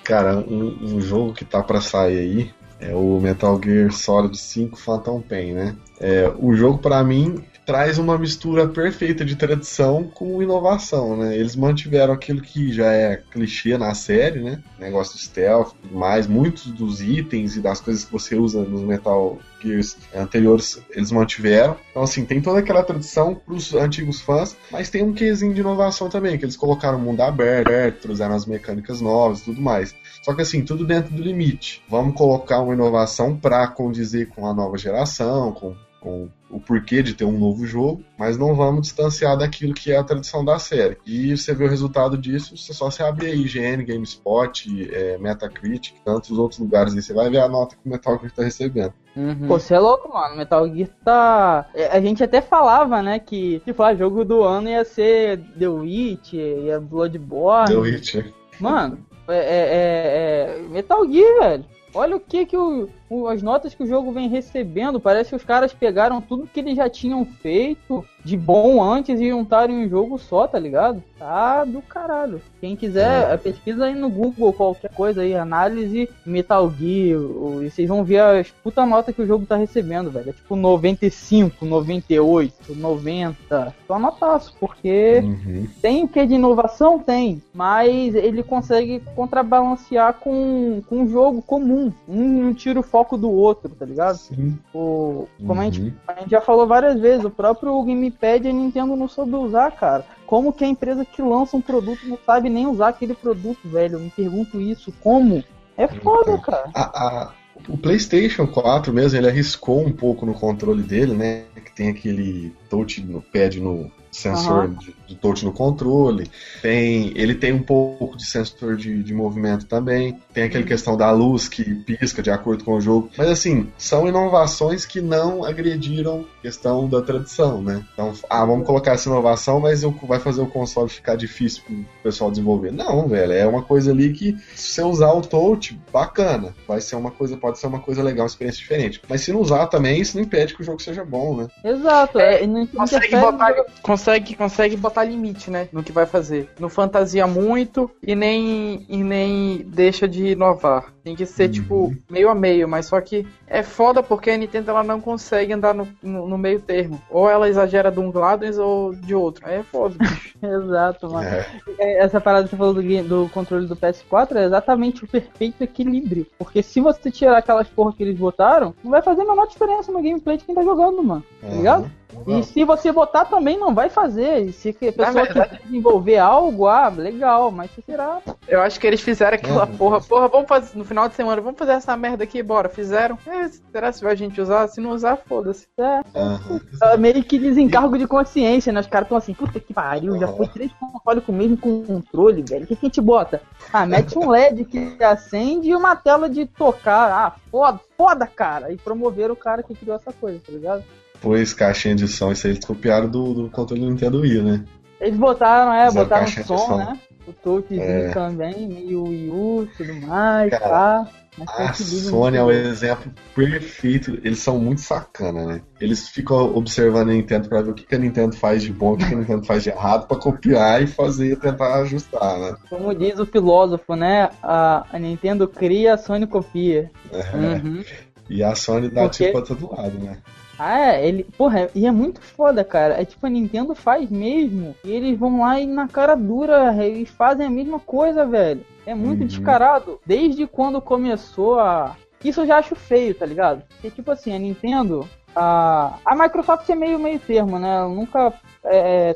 [0.03, 4.77] Cara, um, um jogo que tá pra sair aí é o Metal Gear Solid 5
[4.77, 5.75] Phantom Pain, né?
[6.01, 11.37] É, o jogo, pra mim, traz uma mistura perfeita de tradição com inovação, né?
[11.37, 14.59] Eles mantiveram aquilo que já é clichê na série, né?
[14.79, 16.25] Negócio de stealth mais.
[16.25, 21.77] Muitos dos itens e das coisas que você usa nos Metal Gears anteriores, eles mantiveram.
[21.91, 26.09] Então, assim, tem toda aquela tradição pros antigos fãs, mas tem um quesinho de inovação
[26.09, 29.93] também, que eles colocaram o mundo aberto, trouxeram as mecânicas novas e tudo mais.
[30.23, 31.83] Só que assim, tudo dentro do limite.
[31.87, 37.13] Vamos colocar uma inovação para condizer com a nova geração, com, com o porquê de
[37.13, 40.97] ter um novo jogo, mas não vamos distanciar daquilo que é a tradição da série.
[41.05, 45.95] E você vê o resultado disso, você só se abrir aí IGN, GameSpot, é, Metacritic,
[46.03, 48.93] tantos outros lugares aí, você vai ver a nota que o Metal Gear está recebendo.
[49.15, 49.47] Uhum.
[49.47, 50.35] Pô, você é louco, mano.
[50.37, 51.69] Metal Gear tá.
[51.73, 55.67] É, a gente até falava, né, que tipo, ah, jogo do ano ia ser The
[55.67, 57.73] Witch, ia Bloodborne.
[57.73, 58.15] The Witch.
[58.59, 61.65] Mano, é, é, é, Metal Gear, velho.
[61.93, 62.89] Olha o que que o, o,
[63.27, 64.99] as notas que o jogo vem recebendo.
[64.99, 69.29] Parece que os caras pegaram tudo que eles já tinham feito de bom antes e
[69.29, 71.03] juntaram em um jogo só, tá ligado?
[71.17, 72.41] Tá do caralho.
[72.59, 73.37] Quem quiser, é.
[73.37, 77.19] pesquisa aí no Google qualquer coisa aí, análise Metal Gear,
[77.63, 80.29] e vocês vão ver as puta nota que o jogo tá recebendo, velho.
[80.29, 83.75] É tipo 95, 98, 90.
[83.87, 85.67] Só notaço, porque uhum.
[85.81, 86.99] tem o que de inovação?
[86.99, 87.41] Tem.
[87.53, 91.91] Mas ele consegue contrabalancear com, com um jogo comum.
[92.07, 94.17] Um não tira o foco do outro, tá ligado?
[94.17, 94.57] Sim.
[94.73, 95.59] O, como uhum.
[95.61, 99.35] a, gente, a gente já falou várias vezes, o próprio Gamepad a Nintendo não soube
[99.35, 100.05] usar, cara.
[100.27, 103.95] Como que a empresa que lança um produto não sabe nem usar aquele produto, velho?
[103.95, 104.93] Eu me pergunto isso.
[105.01, 105.43] Como?
[105.77, 106.69] É foda, então, cara.
[106.75, 107.31] A, a,
[107.69, 111.43] o PlayStation 4 mesmo, ele arriscou um pouco no controle dele, né?
[111.55, 114.73] Que tem aquele touch no pad no, sensor uhum.
[114.73, 116.29] de, de, touch no controle,
[116.61, 121.11] tem, ele tem um pouco de sensor de, de movimento também, tem aquela questão da
[121.11, 126.25] luz que pisca de acordo com o jogo, mas assim, são inovações que não agrediram
[126.39, 127.85] a questão da tradição, né?
[127.93, 131.85] Então, ah, vamos colocar essa inovação, mas eu, vai fazer o console ficar difícil pro
[132.03, 132.71] pessoal desenvolver.
[132.71, 136.95] Não, velho, é uma coisa ali que se você usar o touch, bacana, vai ser
[136.95, 139.01] uma coisa, pode ser uma coisa legal, uma experiência diferente.
[139.07, 141.47] Mas se não usar também, isso não impede que o jogo seja bom, né?
[141.63, 145.67] Exato, é, não consegue botar, consegue, consegue botar limite, né?
[145.71, 146.49] No que vai fazer.
[146.59, 150.93] Não fantasia muito e nem, e nem deixa de inovar.
[151.03, 151.89] Tem que ser, tipo, uhum.
[151.91, 155.53] tipo, meio a meio, mas só que é foda porque a Nintendo ela não consegue
[155.53, 157.01] andar no, no, no meio termo.
[157.09, 159.45] Ou ela exagera de um lado ou de outro.
[159.47, 160.37] Aí é foda, bicho.
[160.41, 161.27] Exato, mano.
[161.27, 161.99] É.
[161.99, 166.27] Essa parada que você falou do, do controle do PS4 é exatamente o perfeito equilíbrio.
[166.37, 169.91] Porque se você tirar aquelas porra que eles botaram, não vai fazer a menor diferença
[169.91, 171.23] no gameplay de quem tá jogando, mano.
[171.41, 171.57] Tá uhum.
[171.57, 171.91] ligado?
[172.27, 174.45] E se você botar também não vai fazer.
[174.45, 175.49] E se a pessoa verdade...
[175.49, 178.21] quer desenvolver algo, ah, legal, mas se será.
[178.47, 179.77] Eu acho que eles fizeram aquela uhum.
[179.77, 180.01] porra.
[180.01, 182.69] Porra, vamos fazer no final de semana, vamos fazer essa merda aqui, bora.
[182.69, 183.17] Fizeram.
[183.27, 184.67] É, será se vai a gente usar?
[184.67, 185.67] Se não usar, foda-se.
[185.77, 186.01] É.
[186.17, 186.59] Uhum.
[186.83, 186.97] é.
[186.97, 188.79] Meio que desencargo de consciência, né?
[188.79, 190.19] Os caras estão assim, puta que pariu, uhum.
[190.19, 192.63] já foi três consoles com o mesmo controle, velho.
[192.63, 193.41] O que, que a gente bota?
[193.71, 197.11] Ah, mete um LED que acende e uma tela de tocar.
[197.11, 198.71] Ah, foda, foda, cara.
[198.71, 200.83] E promover o cara que criou essa coisa, tá ligado?
[201.21, 204.65] Pois caixinha de som, isso aí eles copiaram do, do controle do Nintendo Wii, né?
[204.99, 206.99] Eles botaram, é, botaram som, som, né?
[207.27, 208.09] O touchzinho é.
[208.09, 211.11] também, meio Wii U e tudo mais, Cara, tá?
[211.47, 214.19] A Sony é o exemplo perfeito.
[214.23, 215.61] Eles são muito sacana, né?
[215.79, 218.93] Eles ficam observando a Nintendo para ver o que, que a Nintendo faz de bom,
[218.93, 222.55] o que, que a Nintendo faz de errado, para copiar e fazer, tentar ajustar, né?
[222.69, 224.29] Como diz o filósofo, né?
[224.43, 226.91] A, a Nintendo cria, a Sony copia.
[227.11, 227.37] É.
[227.37, 227.83] Uhum.
[228.29, 229.25] E a Sony dá Porque...
[229.25, 230.17] tipo pra todo lado, né?
[230.59, 231.23] Ah, é, ele.
[231.37, 233.01] Porra, e é muito foda, cara.
[233.01, 234.75] É tipo, a Nintendo faz mesmo.
[234.83, 238.65] E eles vão lá e na cara dura, eles fazem a mesma coisa, velho.
[238.85, 239.27] É muito uhum.
[239.27, 240.01] descarado.
[240.05, 241.95] Desde quando começou a.
[242.21, 243.63] Isso eu já acho feio, tá ligado?
[243.69, 245.07] Porque, tipo assim, a Nintendo.
[245.33, 247.77] A, a Microsoft é meio meio termo, né?
[247.77, 248.33] Ela nunca
[248.65, 249.15] é,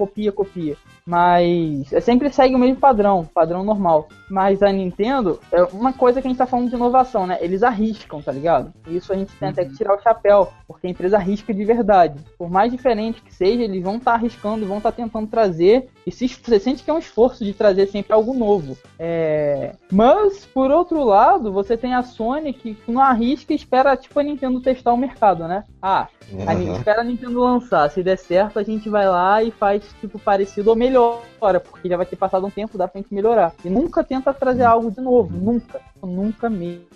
[0.00, 0.76] copia, copia.
[1.04, 4.08] Mas é sempre segue o mesmo padrão, padrão normal.
[4.30, 7.36] Mas a Nintendo, é uma coisa que a gente tá falando de inovação, né?
[7.40, 8.72] Eles arriscam, tá ligado?
[8.86, 12.18] Isso a gente tem até que tirar o chapéu, porque a empresa arrisca de verdade.
[12.38, 15.88] Por mais diferente que seja, eles vão estar tá arriscando, vão estar tá tentando trazer.
[16.06, 18.78] E se, você sente que é um esforço de trazer sempre algo novo.
[18.98, 19.74] É...
[19.90, 24.22] Mas, por outro lado, você tem a Sony que não arrisca e espera, tipo, a
[24.22, 25.64] Nintendo testar o mercado, né?
[25.82, 26.08] Ah,
[26.46, 27.90] a, espera a Nintendo lançar.
[27.90, 31.96] Se der certo, a gente vai lá e faz tipo parecido ou melhora, porque já
[31.96, 33.52] vai ter passado um tempo, dá pra gente melhorar.
[33.64, 36.86] E nunca tenta trazer algo de novo, nunca, nunca mesmo.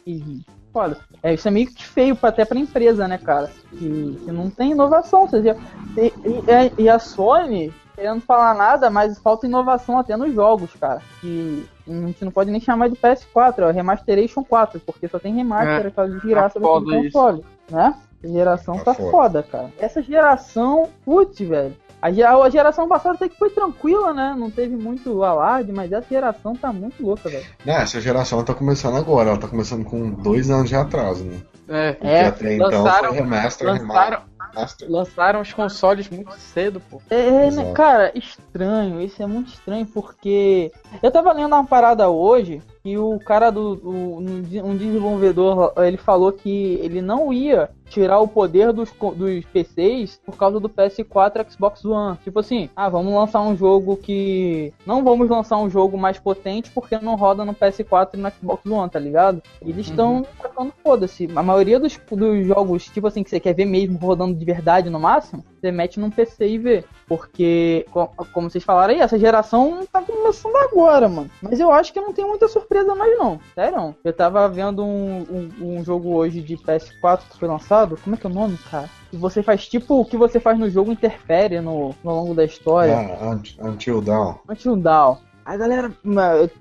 [0.75, 3.51] Olha, é, isso é meio que feio até pra empresa, né, cara?
[3.71, 5.23] Que, que não tem inovação.
[5.23, 5.57] Ou seja,
[5.97, 11.01] e, e, e a Sony, querendo falar nada, mas falta inovação até nos jogos, cara.
[11.21, 15.19] Que a gente não pode nem chamar de PS4, é o Remasteration 4, porque só
[15.19, 17.75] tem remaster, é, aquela desgraça tá do console, isso.
[17.75, 17.95] né?
[18.23, 19.11] A geração tá, tá foda.
[19.11, 19.71] foda, cara.
[19.79, 21.77] Essa geração, putz, velho.
[22.05, 24.35] A, geração passada até que foi tranquila, né?
[24.37, 27.47] Não teve muito alarde, mas essa geração tá muito louca, velho.
[27.65, 31.41] Não, essa geração tá começando agora, ela tá começando com dois anos de atraso, né?
[31.67, 34.91] É, Porque é até então foi remaster, lançaram, remaster.
[34.91, 37.01] Lançaram os consoles muito cedo, pô.
[37.09, 40.71] É, né, cara, estranho, isso é muito estranho, porque
[41.03, 43.81] eu tava lendo uma parada hoje que o cara do.
[43.83, 50.21] O, um desenvolvedor ele falou que ele não ia tirar o poder dos, dos PCs
[50.25, 52.19] por causa do PS4 e Xbox One.
[52.23, 54.71] Tipo assim, ah, vamos lançar um jogo que.
[54.85, 58.67] Não vamos lançar um jogo mais potente porque não roda no PS4 e no Xbox
[58.67, 59.43] One, tá ligado?
[59.63, 60.25] Eles estão uhum.
[60.43, 61.29] tacando foda-se.
[61.35, 64.91] A maioria dos, dos jogos, tipo assim, que você quer ver mesmo rodando de verdade
[64.91, 66.85] no máximo, você mete num PC e vê.
[67.07, 67.87] Porque,
[68.33, 71.31] como vocês falaram aí, essa geração tá começando agora, mano.
[71.41, 73.41] Mas eu acho que não tem muita surpresa mais, não.
[73.55, 73.95] Sério.
[74.05, 78.19] Eu tava vendo um, um, um jogo hoje de PS4 que foi lançado como é
[78.19, 78.89] que é o nome, cara?
[79.11, 82.45] Que você faz tipo o que você faz no jogo interfere no, no longo da
[82.45, 82.97] história.
[82.97, 84.35] Ah, Until Dawn.
[84.49, 85.17] Until Dawn.
[85.45, 85.93] Aí galera,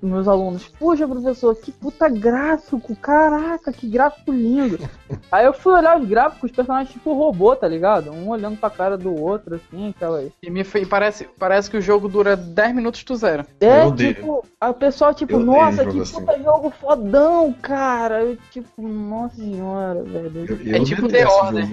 [0.02, 4.78] meus alunos, poxa professor, que puta gráfico, caraca, que gráfico lindo.
[5.32, 8.12] Aí eu fui olhar os gráficos, os personagens tipo robô, tá ligado?
[8.12, 10.32] Um olhando pra cara do outro, assim, aquela aí.
[10.42, 13.46] E me parece, parece que o jogo dura 10 minutos do zero.
[13.60, 16.20] É, Meu tipo, o pessoal tipo, eu nossa, que assim.
[16.20, 18.22] puta jogo fodão, cara.
[18.22, 20.46] Eu tipo, nossa senhora, velho.
[20.48, 21.64] Eu, eu é tipo The Order.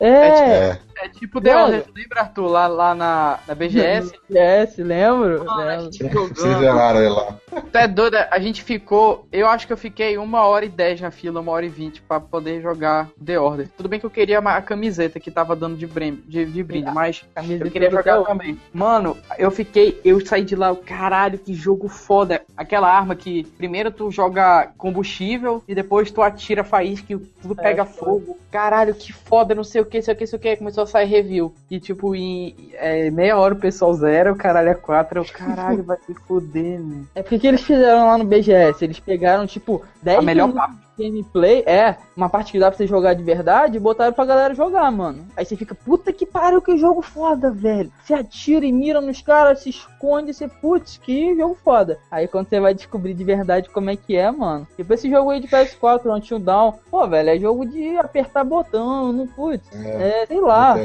[0.00, 0.80] É, é, tipo, é.
[1.04, 4.12] é tipo The Order, lembra Arthur, lá, lá na, na BGS?
[4.28, 5.44] BGS, lembro?
[5.48, 5.90] Ah, lembro.
[6.24, 7.36] Tipo, vocês zeraram ele lá.
[7.72, 9.26] Tu é doida, a gente ficou.
[9.32, 12.02] Eu acho que eu fiquei uma hora e dez na fila, uma hora e vinte
[12.02, 13.68] pra poder jogar The Order.
[13.76, 16.90] Tudo bem que eu queria a camiseta que tava dando de brinde, de, de brinde
[16.92, 17.24] mas
[17.60, 18.58] eu queria jogar também.
[18.72, 20.00] Mano, eu fiquei.
[20.04, 22.42] Eu saí de lá, caralho, que jogo foda.
[22.56, 27.62] Aquela arma que primeiro tu joga combustível e depois tu atira faísca e tudo é,
[27.62, 28.38] pega é, fogo.
[28.50, 30.56] Caralho, que foda, não sei o que, sei o que, sei o que.
[30.56, 31.54] Começou a sair review.
[31.70, 35.20] E tipo, em é, meia hora o pessoal zero, o caralho é quatro.
[35.20, 37.04] Eu, caralho, vai se fuder, né?
[37.14, 38.84] É porque eles fizeram lá no BGS.
[38.84, 43.22] Eles pegaram, tipo, 10 minutos gameplay, é, uma parte que dá pra você jogar de
[43.22, 45.26] verdade, botaram pra galera jogar, mano.
[45.36, 47.92] Aí você fica, puta que pariu, que jogo foda, velho.
[48.02, 51.98] Você atira e mira nos caras, se esconde, você, putz, que jogo foda.
[52.10, 54.66] Aí quando você vai descobrir de verdade como é que é, mano.
[54.76, 59.12] Tipo esse jogo aí de PS4, Until Down, pô, velho, é jogo de apertar botão,
[59.12, 59.68] não putz.
[59.72, 60.76] É, é sei lá.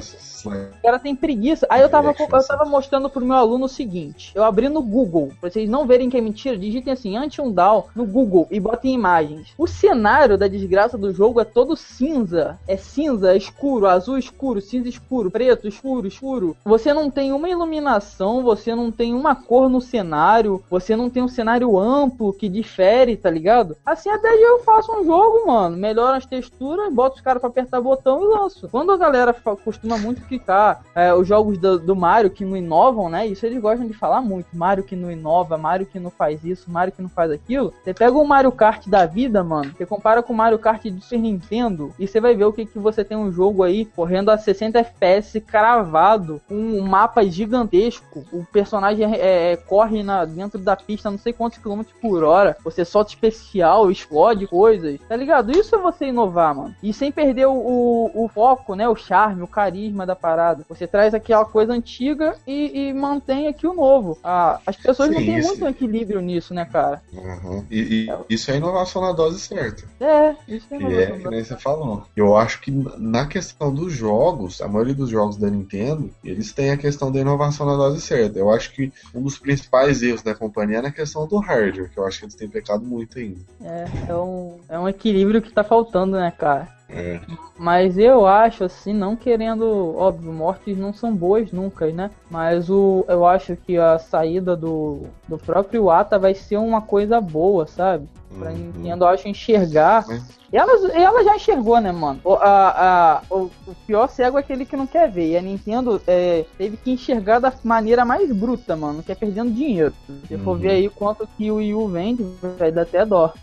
[0.45, 1.67] O cara tem preguiça.
[1.69, 5.31] Aí eu tava, eu tava mostrando pro meu aluno o seguinte: eu abri no Google,
[5.39, 8.93] pra vocês não verem que é mentira, digitem assim, Until Down no Google e botem
[8.93, 9.53] imagens.
[9.57, 12.57] O cenário cenário da desgraça do jogo é todo cinza.
[12.67, 16.57] É cinza, é escuro, azul escuro, cinza escuro, preto escuro, escuro.
[16.65, 21.21] Você não tem uma iluminação, você não tem uma cor no cenário, você não tem
[21.21, 23.77] um cenário amplo que difere, tá ligado?
[23.85, 25.77] Assim até eu faço um jogo, mano.
[25.77, 28.69] Melhoro as texturas, boto os caras pra apertar botão e lanço.
[28.69, 33.07] Quando a galera costuma muito criticar é, os jogos do, do Mario que não inovam,
[33.07, 33.27] né?
[33.27, 34.47] Isso eles gostam de falar muito.
[34.51, 37.71] Mario que não inova, Mario que não faz isso, Mario que não faz aquilo.
[37.83, 39.71] Você pega o Mario Kart da vida, mano.
[39.77, 42.79] Você compara com Mario Kart do Super Nintendo e você vai ver o que, que
[42.79, 48.45] você tem um jogo aí correndo a 60 FPS cravado, com um mapa gigantesco, o
[48.45, 52.85] personagem é, é, corre na, dentro da pista não sei quantos quilômetros por hora, você
[52.85, 55.51] solta especial, explode coisas, tá ligado?
[55.51, 56.73] Isso é você inovar, mano.
[56.81, 58.87] E sem perder o, o, o foco, né?
[58.87, 60.65] O charme, o carisma da parada.
[60.69, 64.17] Você traz aquela coisa antiga e, e mantém aqui o novo.
[64.23, 67.01] Ah, as pessoas Sim, não têm muito equilíbrio nisso, né, cara?
[67.11, 67.65] Uhum.
[67.69, 69.80] E, e, isso é inovação na dose certa.
[69.99, 72.03] É, isso é que é que nem você falou.
[72.15, 76.71] Eu acho que na questão dos jogos, a maioria dos jogos da Nintendo, eles têm
[76.71, 78.39] a questão da inovação na dose certa.
[78.39, 81.97] Eu acho que um dos principais erros da companhia é na questão do hardware, que
[81.97, 83.39] eu acho que eles têm pecado muito ainda.
[83.61, 86.80] É, é um, é um equilíbrio que tá faltando, né, cara?
[86.93, 87.19] É.
[87.57, 89.95] Mas eu acho, assim, não querendo.
[89.95, 92.11] Óbvio, mortes não são boas nunca, né?
[92.29, 97.21] Mas o, eu acho que a saída do, do próprio Ata vai ser uma coisa
[97.21, 98.07] boa, sabe?
[98.37, 98.57] Pra uhum.
[98.57, 100.05] Nintendo, eu acho, enxergar.
[100.09, 100.41] É.
[100.51, 102.19] Ela, ela já enxergou, né, mano?
[102.25, 105.31] O, a, a, o, o, pior cego é aquele que não quer ver.
[105.31, 109.51] E a Nintendo é, teve que enxergar da maneira mais bruta, mano, que é perdendo
[109.51, 109.93] dinheiro.
[110.27, 110.43] Se uhum.
[110.43, 112.25] for ver aí quanto que o Wii U vende,
[112.57, 113.33] vai dar até dó.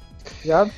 [0.45, 0.69] Já?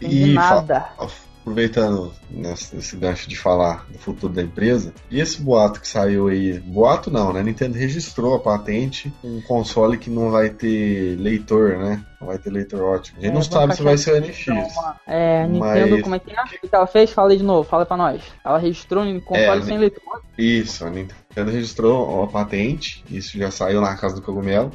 [0.00, 0.88] e nada.
[0.96, 5.88] Fa aproveitando nesse, nesse gancho de falar do futuro da empresa, e esse boato que
[5.88, 7.42] saiu aí, boato não, né?
[7.42, 12.04] Nintendo registrou a patente, um console que não vai ter leitor, né?
[12.20, 13.18] Não vai ter leitor ótimo.
[13.18, 14.74] A gente É, não sabe se vai ser o então, NX.
[15.06, 16.42] É, a Nintendo, Mas- como é que é?
[16.42, 17.10] O que ela fez?
[17.10, 18.22] Fala aí de novo, fala pra nós.
[18.44, 20.02] Ela registrou um console É, sem leitor.
[20.36, 24.70] Isso, a Nintendo registrou uma patente, isso já saiu na casa do cogumelo,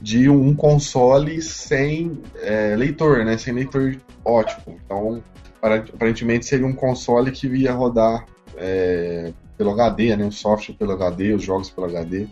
[0.00, 3.36] de um console sem é, leitor, né?
[3.36, 4.78] Sem leitor ótimo.
[4.84, 5.22] Então,
[5.62, 8.24] aparentemente seria um console que ia rodar
[8.56, 10.24] é, pelo HD, né?
[10.24, 12.26] Um software pelo HD, os jogos pelo HD.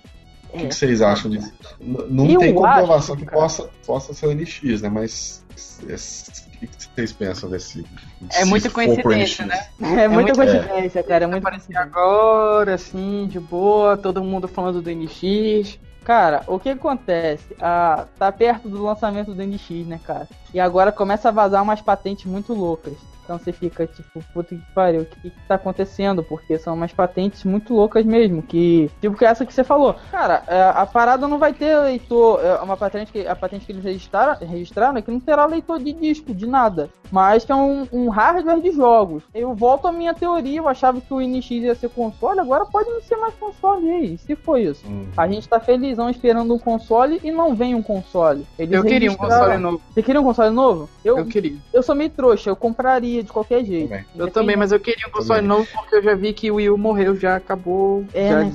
[0.53, 0.69] O que, É.
[0.69, 1.53] que vocês acham disso?
[1.81, 3.43] Não Eu tem comprovação acho, que cara.
[3.43, 4.89] possa, possa ser o NX, né?
[4.89, 5.45] Mas
[5.89, 7.85] é, o que, que vocês pensam desse?
[8.33, 9.49] É muita coincidência, NX?
[9.49, 9.67] né?
[10.05, 11.25] É, muita muito- coincidência, cara.
[11.25, 11.81] É muita Aparecer coincidência.
[12.01, 15.79] agora, assim, de boa, todo mundo falando do NX.
[16.05, 17.45] Cara, o que acontece?
[17.61, 20.29] Ah, tá perto do lançamento do NX, né, cara?
[20.55, 22.95] E agora começa a vazar umas patentes muito loucas.
[23.27, 26.23] Então você fica tipo, puta que pariu, o que, que tá acontecendo?
[26.23, 28.41] Porque são umas patentes muito loucas mesmo.
[28.41, 28.89] Que.
[29.01, 29.97] Tipo que essa que você falou.
[30.13, 32.41] Cara, é, a parada não vai ter leitor.
[32.41, 33.27] É uma patente que.
[33.27, 36.89] A patente que eles registraram, registraram é que não terá leitor de disco, de nada.
[37.11, 39.25] Mas que é um, um hardware de jogos.
[39.35, 42.89] Eu volto à minha teoria, eu achava que o NX ia ser console, agora pode
[42.91, 44.19] não ser mais console e aí.
[44.19, 44.87] Se foi isso.
[44.87, 45.09] Uhum.
[45.17, 48.47] A gente tá felizão esperando um console e não vem um console.
[48.59, 49.81] Eles Eu queria um console novo.
[49.93, 50.89] Você queria um console novo?
[51.05, 51.57] Eu, Eu eu, queria.
[51.83, 53.89] sou meio trouxa, eu compraria de qualquer jeito.
[53.89, 54.05] Também.
[54.17, 55.59] Eu também, mas eu queria um console Também.
[55.59, 58.05] novo porque eu já vi que o Wii U morreu, já acabou.
[58.15, 58.51] É, já né.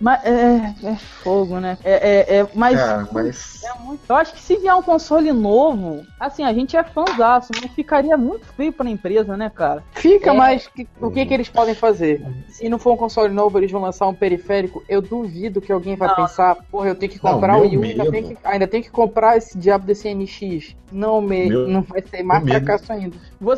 [0.00, 1.78] Mas é, é fogo, né?
[1.84, 1.92] É,
[2.34, 3.62] é, é, mas Cara, mas.
[3.64, 7.52] é muito- eu acho que se vier um console novo, assim, a gente é fãzaço,
[7.60, 9.82] mas ficaria muito feio pra empresa, né, cara?
[9.92, 10.32] Fica, É.
[10.32, 12.22] mas que- o que, que eles podem fazer?
[12.48, 14.82] Se não for um console novo, eles vão lançar um periférico.
[14.88, 16.14] Eu duvido que alguém vai Não.
[16.16, 18.66] pensar, porra, eu tenho que Não, comprar o meu Wii U, ainda tenho, que, ainda
[18.66, 20.76] tenho que comprar esse diabo desse NX.
[20.92, 23.16] Não, me, Meu- não vai ser mais fracasso ainda.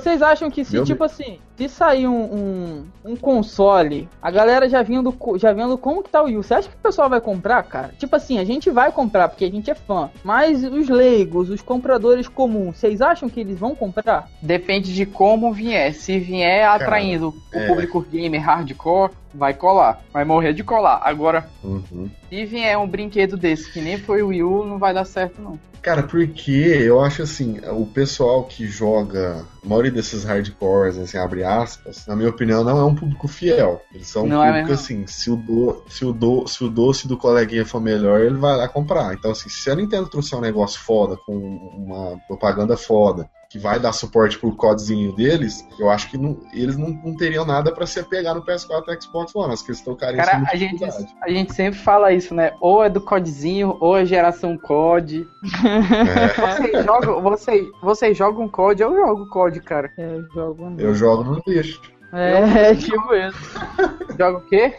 [0.08, 4.66] Vocês acham que se, Meu tipo assim, se sair um, um, um console, a galera
[4.66, 7.10] já vendo, já vendo como que tá o Wii U, você acha que o pessoal
[7.10, 7.92] vai comprar, cara?
[7.98, 11.60] Tipo assim, a gente vai comprar porque a gente é fã, mas os leigos, os
[11.60, 14.30] compradores comuns, vocês acham que eles vão comprar?
[14.40, 15.92] Depende de como vier.
[15.92, 17.66] Se vier atraindo o é.
[17.66, 20.00] público gamer hardcore, vai colar.
[20.12, 21.00] Vai morrer de colar.
[21.04, 22.08] Agora, Uhum.
[22.28, 25.40] se vier um brinquedo desse que nem foi o Wii U, não vai dar certo,
[25.40, 25.58] não.
[25.80, 31.44] Cara, porque eu acho assim, o pessoal que joga, a maioria desses hardcores, assim, abre
[31.44, 33.80] aspas, na minha opinião, não é um público fiel.
[33.94, 34.82] Eles são um Não é público mesmo.
[34.82, 38.36] assim, se o, do, se, o do, se o doce do coleguinha for melhor, ele
[38.36, 39.14] vai lá comprar.
[39.14, 43.80] Então, assim, se a Nintendo trouxer um negócio foda, com uma propaganda foda, que vai
[43.80, 47.86] dar suporte pro codezinho deles, eu acho que não- eles não, não teriam nada pra
[47.86, 51.30] se apegar no PS4 e Xbox One, acho que eles trocariam Cara, a gente, a
[51.30, 52.52] gente sempre fala isso, né?
[52.60, 55.26] Ou é do codezinho, ou é geração COD.
[55.68, 59.90] É, Vocês jogam, vocês, vocês jogam COD, eu jogo COD, cara.
[59.96, 60.74] É, eu jogo.
[60.78, 61.80] eu jogo no lixo.
[62.12, 63.54] É, tipo isso.
[64.18, 64.74] Joga o quê?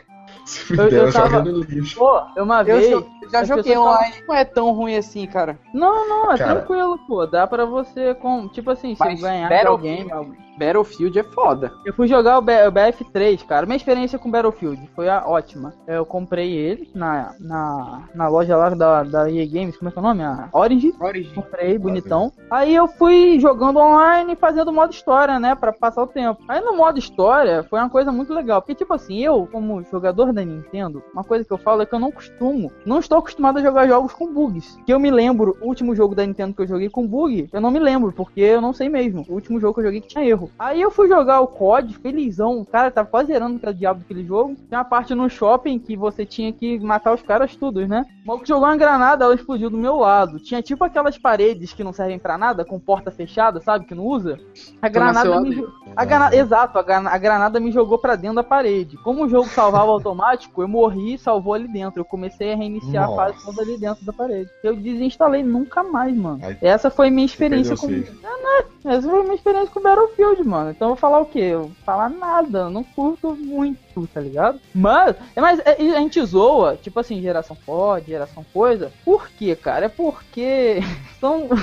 [0.49, 1.97] Se me Eu- der, eu eu tava- no lixo.
[1.99, 2.89] Pô, uma Eu vez.
[2.89, 5.59] jo- já joguei online, não é tão ruim assim, cara.
[5.73, 6.55] Não, não, é Cara.
[6.55, 7.27] tranquilo, pô.
[7.27, 10.07] Dá pra você, com, tipo assim, se Mas ganhar alguém.
[10.59, 11.71] Battlefield é foda.
[11.85, 13.65] Eu fui jogar o, B- o BF3, cara.
[13.65, 15.73] Minha experiência com Battlefield foi a ótima.
[15.87, 19.97] Eu comprei ele na, na, na loja lá da, da EA Games, como é que
[19.97, 20.23] é o nome?
[20.23, 20.93] A Orange.
[20.99, 21.33] Origin.
[21.33, 22.31] Comprei, bonitão.
[22.51, 25.55] Aí eu fui jogando online e fazendo modo história, né?
[25.55, 26.41] Pra passar o tempo.
[26.47, 28.61] Aí no modo história foi uma coisa muito legal.
[28.61, 31.95] Porque, tipo assim, eu, como jogador da Nintendo, uma coisa que eu falo é que
[31.95, 34.77] eu não costumo, não estou acostumado a jogar jogos com bugs.
[34.85, 37.61] Que eu me lembro, o último jogo da Nintendo que eu joguei com bug, eu
[37.61, 39.25] não me lembro, porque eu não sei mesmo.
[39.29, 40.48] O último jogo que eu joguei que tinha erro.
[40.57, 42.65] Aí eu fui jogar o COD, felizão.
[42.69, 44.55] Cara, tava quase zerando aquele diabo daquele jogo.
[44.67, 48.05] Tinha uma parte no shopping que você tinha que matar os caras todos, né?
[48.23, 50.39] O maluco jogou uma granada, ela explodiu do meu lado.
[50.39, 53.85] Tinha tipo aquelas paredes que não servem pra nada, com porta fechada, sabe?
[53.85, 54.37] Que não usa.
[54.81, 58.43] A granada me a granada, exato, a, grana- a granada me jogou pra dentro da
[58.43, 58.95] parede.
[58.97, 61.99] Como o jogo salvava automático, eu morri e salvou ali dentro.
[62.01, 63.21] Eu comecei a reiniciar Nossa.
[63.21, 64.49] a fase toda ali dentro da parede.
[64.63, 66.39] Eu desinstalei nunca mais, mano.
[66.43, 67.87] Aí- Essa foi minha experiência com.
[67.87, 70.71] perdeu o Essa foi minha experiência com Battlefield, mano.
[70.71, 71.39] Então eu vou falar o quê?
[71.39, 72.59] Eu vou falar nada.
[72.59, 74.59] Eu não curto muito, tá ligado?
[74.73, 78.91] Mas, é, mas é, a gente zoa, tipo assim, geração pod, geração coisa.
[79.05, 79.85] Por quê, cara?
[79.85, 80.79] É porque
[81.19, 81.47] são.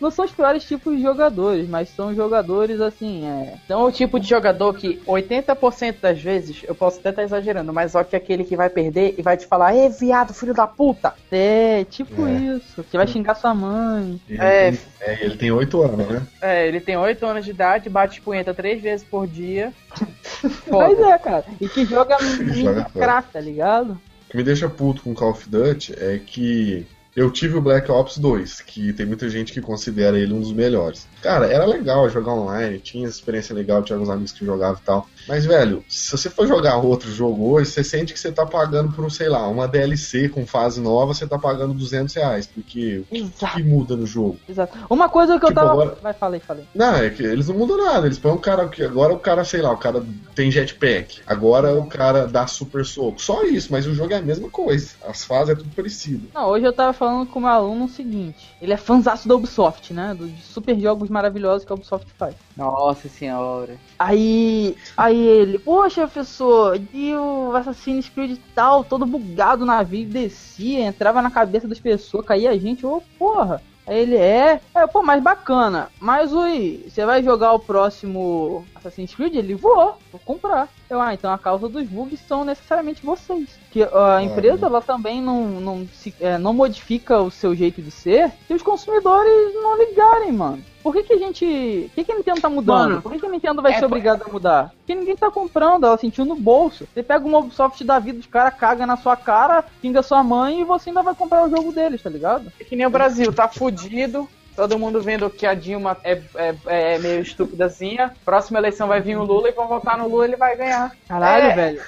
[0.00, 3.54] Não são os piores tipos de jogadores, mas são jogadores assim, é.
[3.64, 7.90] Então, o tipo de jogador que 80% das vezes, eu posso até estar exagerando, mas
[7.90, 10.68] só que é aquele que vai perder e vai te falar, Ê, viado, filho da
[10.68, 11.14] puta!
[11.32, 12.30] É, tipo É.
[12.32, 12.84] isso.
[12.84, 14.20] Que vai xingar sua mãe.
[14.28, 14.70] Ele, É.
[14.70, 16.22] tem, é, ele tem 8 anos, né?
[16.40, 19.72] É, ele tem 8 anos de idade, bate punheta 3 vezes por dia.
[20.44, 21.10] Mas Foda.
[21.10, 21.44] é, cara.
[21.60, 22.16] E que joga
[22.92, 23.92] crack, tá ligado?
[23.92, 26.86] O que me deixa puto com Call of Duty é que
[27.16, 30.52] Eu tive o Black Ops 2, que tem muita gente que considera ele um dos
[30.52, 31.08] melhores.
[31.20, 35.08] Cara, era legal jogar online, tinha experiência legal, tinha alguns amigos que jogavam e tal.
[35.26, 38.92] Mas, velho, se você for jogar outro jogo hoje, você sente que você tá pagando
[38.92, 42.46] por, sei lá, uma DLC com fase nova, você tá pagando 200 reais.
[42.46, 44.38] Porque o que muda no jogo?
[44.48, 44.76] Exato.
[44.88, 45.72] Uma coisa que tipo, eu tava.
[45.72, 45.98] Agora...
[46.02, 46.64] Vai, falei, falei.
[46.74, 48.06] Não, é que eles não mudam nada.
[48.06, 48.82] Eles põem um cara que.
[48.82, 50.02] Agora o cara, sei lá, o cara
[50.34, 51.20] tem jetpack.
[51.26, 53.20] Agora o cara dá super soco.
[53.20, 54.92] Só isso, mas o jogo é a mesma coisa.
[55.06, 56.28] As fases é tudo parecido.
[56.34, 59.34] Não, hoje eu tava falando com o meu aluno o seguinte: ele é fãzaço da
[59.34, 60.14] Ubisoft, né?
[60.18, 62.34] Dos super jogos maravilhosos que a Ubisoft faz.
[62.56, 63.76] Nossa senhora.
[63.98, 64.76] Aí.
[64.96, 71.22] Aí ele, poxa, professor, e o Assassin's Creed tal, todo bugado na vida, descia, entrava
[71.22, 73.62] na cabeça das pessoas, caía a gente, ô porra.
[73.88, 75.88] Aí ele é, é, pô, mais bacana.
[75.98, 79.34] Mas ui, você vai jogar o próximo Assassin's Creed?
[79.34, 80.68] Ele vou, vou comprar.
[80.90, 83.48] Eu, ah, então a causa dos bugs são necessariamente vocês.
[83.70, 87.90] Que a empresa ela também não, não, se, é, não modifica o seu jeito de
[87.90, 90.62] ser se os consumidores não ligarem, mano.
[90.82, 91.44] Por que, que a gente.
[91.88, 92.88] Por que, que a Nintendo tá mudando?
[92.90, 94.72] Mano, Por que, que a Nintendo vai é ser obrigada a mudar?
[94.78, 96.86] Porque ninguém tá comprando, ela sentiu no bolso.
[96.92, 100.60] Você pega uma Ubisoft da vida, os caras cagam na sua cara, pinga sua mãe
[100.60, 102.52] e você ainda vai comprar o jogo deles, tá ligado?
[102.58, 106.54] É que nem o Brasil, tá fudido, todo mundo vendo que a Dilma é, é,
[106.66, 108.12] é meio estúpidazinha.
[108.24, 110.90] Próxima eleição vai vir o Lula e vão votar no Lula ele vai ganhar.
[111.06, 111.82] Caralho, é, velho.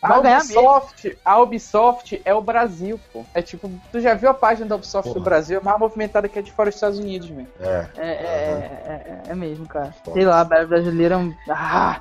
[0.00, 3.26] A, a Ubisoft, a Ubisoft é o Brasil, pô.
[3.34, 5.20] É tipo, tu já viu a página da Ubisoft Porra.
[5.20, 5.58] do Brasil?
[5.60, 7.46] É mais movimentada que a de fora dos Estados Unidos, velho.
[7.60, 7.86] É.
[7.98, 9.94] É, é, é, é, mesmo, cara.
[10.10, 11.34] Sei lá, brasileiro é um.
[11.50, 12.00] Ah!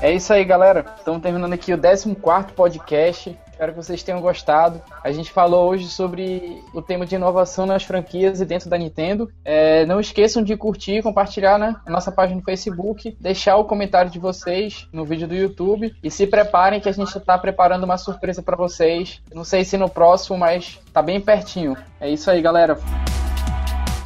[0.00, 0.84] É isso aí, galera.
[0.96, 2.14] Estamos terminando aqui o 14
[2.54, 3.36] podcast.
[3.56, 4.82] Espero que vocês tenham gostado.
[5.02, 9.32] A gente falou hoje sobre o tema de inovação nas franquias e dentro da Nintendo.
[9.42, 14.10] É, não esqueçam de curtir, compartilhar né, a nossa página no Facebook, deixar o comentário
[14.10, 17.96] de vocês no vídeo do YouTube e se preparem que a gente está preparando uma
[17.96, 19.22] surpresa para vocês.
[19.32, 21.74] Não sei se no próximo, mas tá bem pertinho.
[21.98, 22.78] É isso aí, galera.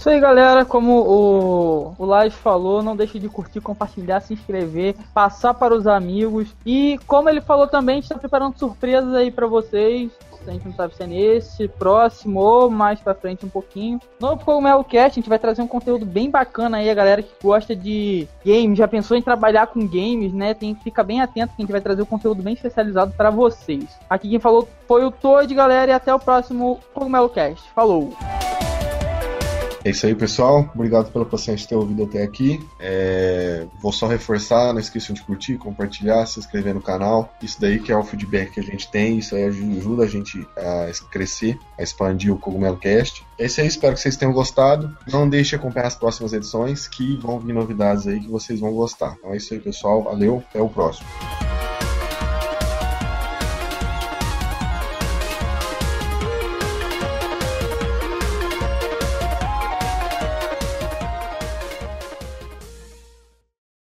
[0.01, 0.65] Isso aí, galera.
[0.65, 5.87] Como o, o Live falou, não deixe de curtir, compartilhar, se inscrever, passar para os
[5.87, 6.49] amigos.
[6.65, 10.11] E como ele falou também, a gente está preparando surpresas aí para vocês.
[10.47, 14.01] A gente não sabe se é nesse, próximo ou mais pra frente um pouquinho.
[14.19, 17.35] Novo Cogumelo Cast, a gente vai trazer um conteúdo bem bacana aí, a galera que
[17.43, 20.55] gosta de games, já pensou em trabalhar com games, né?
[20.55, 23.29] Tem que ficar bem atento que a gente vai trazer um conteúdo bem especializado para
[23.29, 23.85] vocês.
[24.09, 27.69] Aqui quem falou foi o Toad, galera, e até o próximo Cogumelo Cast.
[27.75, 28.17] Falou!
[29.85, 30.71] É isso aí, pessoal.
[30.75, 32.61] Obrigado pela paciência de ter ouvido até aqui.
[32.79, 33.67] É...
[33.81, 37.33] Vou só reforçar, não esqueçam de curtir, compartilhar, se inscrever no canal.
[37.43, 40.47] Isso daí que é o feedback que a gente tem, isso aí ajuda a gente
[40.57, 43.25] a crescer, a expandir o Cogumelo Cast.
[43.39, 44.95] É isso aí, espero que vocês tenham gostado.
[45.11, 48.73] Não deixe de acompanhar as próximas edições, que vão vir novidades aí que vocês vão
[48.73, 49.15] gostar.
[49.19, 50.03] Então é isso aí, pessoal.
[50.03, 51.09] Valeu, até o próximo.